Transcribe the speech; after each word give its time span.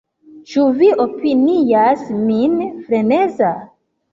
Ĉu 0.53 0.63
vi 0.79 0.87
opinias 1.03 2.09
min 2.25 2.57
freneza? 2.89 3.53